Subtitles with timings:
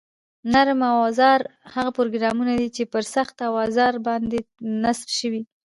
[0.53, 1.39] نرم اوزار
[1.73, 4.39] هغه پروګرامونه دي چې پر سخت اوزار باندې
[4.83, 5.41] نصب شوي